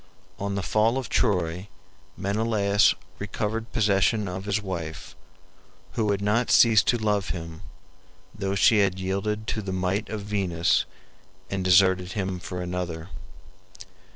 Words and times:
On 0.39 0.55
the 0.55 0.63
fall 0.63 0.97
of 0.97 1.09
Troy 1.09 1.67
Menelaus 2.17 2.95
recovered 3.19 3.71
possession 3.71 4.27
of 4.27 4.45
his 4.45 4.59
wife, 4.59 5.15
who 5.91 6.09
had 6.09 6.23
not 6.23 6.49
ceased 6.49 6.87
to 6.87 6.97
love 6.97 7.29
him, 7.29 7.61
though 8.33 8.55
she 8.55 8.79
had 8.79 8.99
yielded 8.99 9.45
to 9.45 9.61
the 9.61 9.71
might 9.71 10.09
of 10.09 10.21
Venus 10.21 10.85
and 11.51 11.63
deserted 11.63 12.13
him 12.13 12.39
for 12.39 12.63
another. 12.63 13.09